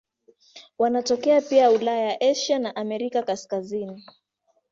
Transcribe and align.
Wanatokea 0.77 1.41
pia 1.41 1.71
Ulaya, 1.71 2.21
Asia 2.21 2.59
na 2.59 2.75
Amerika 2.75 3.17
ya 3.17 3.23
Kaskazini. 3.25 4.03